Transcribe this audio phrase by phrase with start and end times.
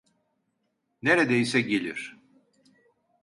[1.01, 2.17] Neredeyse gelir.